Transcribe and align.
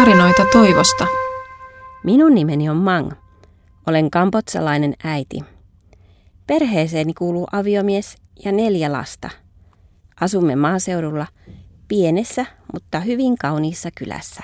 tarinoita 0.00 0.44
toivosta. 0.52 1.06
Minun 2.04 2.34
nimeni 2.34 2.68
on 2.68 2.76
Mang. 2.76 3.10
Olen 3.86 4.10
kambotsalainen 4.10 4.94
äiti. 5.04 5.40
Perheeseeni 6.46 7.14
kuuluu 7.14 7.46
aviomies 7.52 8.16
ja 8.44 8.52
neljä 8.52 8.92
lasta. 8.92 9.30
Asumme 10.20 10.56
maaseudulla 10.56 11.26
pienessä, 11.88 12.46
mutta 12.72 13.00
hyvin 13.00 13.38
kauniissa 13.38 13.88
kylässä. 13.98 14.42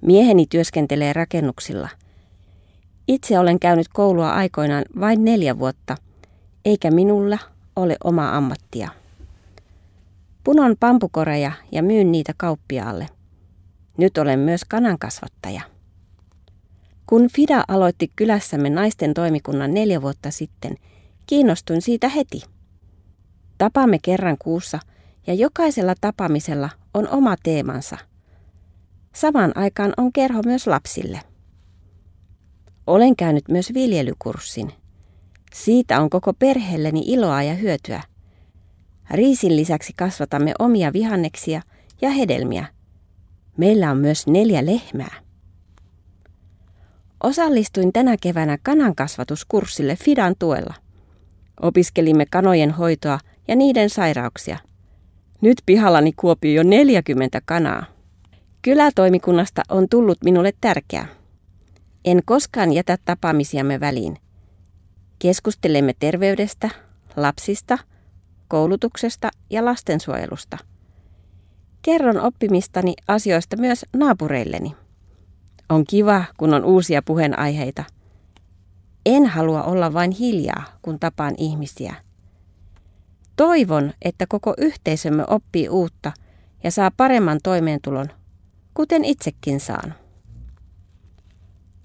Mieheni 0.00 0.46
työskentelee 0.46 1.12
rakennuksilla. 1.12 1.88
Itse 3.08 3.38
olen 3.38 3.60
käynyt 3.60 3.88
koulua 3.88 4.32
aikoinaan 4.32 4.84
vain 5.00 5.24
neljä 5.24 5.58
vuotta, 5.58 5.96
eikä 6.64 6.90
minulla 6.90 7.38
ole 7.76 7.96
omaa 8.04 8.36
ammattia. 8.36 8.88
Punon 10.44 10.76
pampukoreja 10.80 11.52
ja 11.72 11.82
myyn 11.82 12.12
niitä 12.12 12.32
kauppiaalle. 12.36 13.15
Nyt 13.98 14.18
olen 14.18 14.38
myös 14.38 14.64
kanankasvattaja. 14.64 15.60
Kun 17.06 17.28
Fida 17.36 17.64
aloitti 17.68 18.12
kylässämme 18.16 18.70
naisten 18.70 19.14
toimikunnan 19.14 19.74
neljä 19.74 20.02
vuotta 20.02 20.30
sitten, 20.30 20.76
kiinnostuin 21.26 21.82
siitä 21.82 22.08
heti. 22.08 22.42
Tapaamme 23.58 23.98
kerran 24.02 24.36
kuussa 24.38 24.78
ja 25.26 25.34
jokaisella 25.34 25.94
tapaamisella 26.00 26.70
on 26.94 27.08
oma 27.08 27.36
teemansa. 27.42 27.96
Samaan 29.14 29.52
aikaan 29.54 29.92
on 29.96 30.12
kerho 30.12 30.42
myös 30.44 30.66
lapsille. 30.66 31.20
Olen 32.86 33.16
käynyt 33.16 33.44
myös 33.48 33.74
viljelykurssin. 33.74 34.72
Siitä 35.54 36.00
on 36.00 36.10
koko 36.10 36.32
perheelleni 36.32 37.02
iloa 37.06 37.42
ja 37.42 37.54
hyötyä. 37.54 38.02
Riisin 39.10 39.56
lisäksi 39.56 39.92
kasvatamme 39.96 40.52
omia 40.58 40.92
vihanneksia 40.92 41.62
ja 42.02 42.10
hedelmiä. 42.10 42.75
Meillä 43.56 43.90
on 43.90 43.96
myös 43.96 44.26
neljä 44.26 44.66
lehmää. 44.66 45.14
Osallistuin 47.22 47.92
tänä 47.92 48.16
keväänä 48.20 48.58
kanankasvatuskurssille 48.62 49.96
Fidan 49.96 50.34
tuella. 50.38 50.74
Opiskelimme 51.60 52.26
kanojen 52.30 52.70
hoitoa 52.70 53.18
ja 53.48 53.56
niiden 53.56 53.90
sairauksia. 53.90 54.58
Nyt 55.40 55.62
pihallani 55.66 56.12
kuopii 56.12 56.54
jo 56.54 56.62
40 56.62 57.40
kanaa. 57.44 57.84
Kylätoimikunnasta 58.62 59.62
on 59.68 59.88
tullut 59.88 60.18
minulle 60.24 60.52
tärkeä. 60.60 61.06
En 62.04 62.20
koskaan 62.24 62.72
jätä 62.72 62.98
tapaamisiamme 63.04 63.80
väliin. 63.80 64.16
Keskustelemme 65.18 65.92
terveydestä, 65.98 66.70
lapsista, 67.16 67.78
koulutuksesta 68.48 69.30
ja 69.50 69.64
lastensuojelusta. 69.64 70.58
Kerron 71.86 72.20
oppimistani 72.20 72.94
asioista 73.08 73.56
myös 73.56 73.84
naapureilleni. 73.96 74.76
On 75.68 75.84
kiva, 75.84 76.24
kun 76.36 76.54
on 76.54 76.64
uusia 76.64 77.02
puheenaiheita. 77.02 77.84
En 79.06 79.26
halua 79.26 79.62
olla 79.62 79.92
vain 79.92 80.10
hiljaa, 80.10 80.64
kun 80.82 80.98
tapaan 80.98 81.34
ihmisiä. 81.38 81.94
Toivon, 83.36 83.92
että 84.02 84.26
koko 84.28 84.54
yhteisömme 84.58 85.24
oppii 85.28 85.68
uutta 85.68 86.12
ja 86.64 86.70
saa 86.70 86.90
paremman 86.96 87.38
toimeentulon, 87.42 88.08
kuten 88.74 89.04
itsekin 89.04 89.60
saan. 89.60 89.94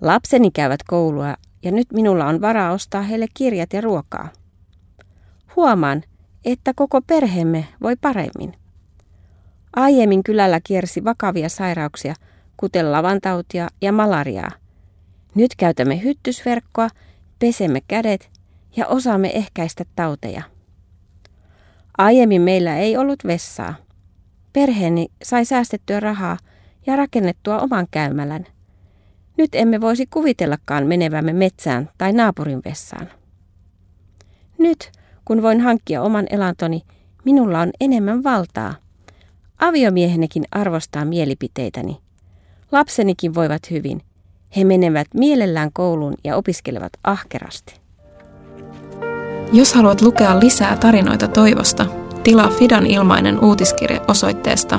Lapseni 0.00 0.50
käyvät 0.50 0.82
koulua 0.82 1.36
ja 1.62 1.72
nyt 1.72 1.92
minulla 1.92 2.26
on 2.26 2.40
varaa 2.40 2.72
ostaa 2.72 3.02
heille 3.02 3.26
kirjat 3.34 3.72
ja 3.72 3.80
ruokaa. 3.80 4.28
Huomaan, 5.56 6.02
että 6.44 6.72
koko 6.76 7.00
perheemme 7.02 7.68
voi 7.82 7.96
paremmin. 7.96 8.61
Aiemmin 9.76 10.22
kylällä 10.22 10.60
kiersi 10.64 11.04
vakavia 11.04 11.48
sairauksia, 11.48 12.14
kuten 12.56 12.92
lavantautia 12.92 13.68
ja 13.82 13.92
malariaa. 13.92 14.50
Nyt 15.34 15.54
käytämme 15.56 16.02
hyttysverkkoa, 16.02 16.88
pesemme 17.38 17.80
kädet 17.88 18.30
ja 18.76 18.86
osaamme 18.86 19.30
ehkäistä 19.36 19.84
tauteja. 19.96 20.42
Aiemmin 21.98 22.42
meillä 22.42 22.76
ei 22.76 22.96
ollut 22.96 23.24
vessaa. 23.26 23.74
Perheeni 24.52 25.08
sai 25.22 25.44
säästettyä 25.44 26.00
rahaa 26.00 26.38
ja 26.86 26.96
rakennettua 26.96 27.58
oman 27.58 27.86
käymälän. 27.90 28.46
Nyt 29.38 29.54
emme 29.54 29.80
voisi 29.80 30.06
kuvitellakaan 30.06 30.86
menevämme 30.86 31.32
metsään 31.32 31.90
tai 31.98 32.12
naapurin 32.12 32.62
vessaan. 32.64 33.10
Nyt, 34.58 34.92
kun 35.24 35.42
voin 35.42 35.60
hankkia 35.60 36.02
oman 36.02 36.26
elantoni, 36.30 36.82
minulla 37.24 37.60
on 37.60 37.70
enemmän 37.80 38.24
valtaa. 38.24 38.74
Aviomiehenikin 39.62 40.44
arvostaa 40.50 41.04
mielipiteitäni. 41.04 41.96
Lapsenikin 42.72 43.34
voivat 43.34 43.70
hyvin. 43.70 44.02
He 44.56 44.64
menevät 44.64 45.06
mielellään 45.14 45.70
kouluun 45.72 46.14
ja 46.24 46.36
opiskelevat 46.36 46.92
ahkerasti. 47.04 47.74
Jos 49.52 49.74
haluat 49.74 50.02
lukea 50.02 50.40
lisää 50.40 50.76
tarinoita 50.76 51.28
toivosta, 51.28 51.86
tilaa 52.22 52.48
Fidan 52.48 52.86
ilmainen 52.86 53.44
uutiskirje 53.44 54.00
osoitteesta 54.08 54.78